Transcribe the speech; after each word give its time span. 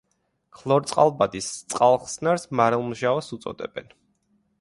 ქლორწყალბადის 0.59 1.49
წყალხსნარს 1.73 2.47
მარილმჟავას 2.61 3.29
უწოდებენ. 3.37 3.93